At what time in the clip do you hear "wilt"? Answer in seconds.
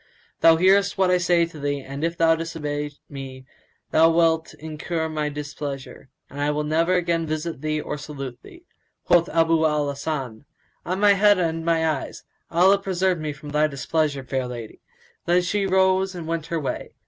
4.09-4.55